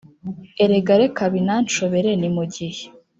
[0.63, 2.81] erega reka binanshobere ni mu gihe